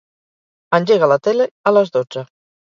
Engega 0.77 1.09
la 1.11 1.17
tele 1.27 1.47
a 1.65 1.75
les 1.77 1.93
dotze. 1.99 2.27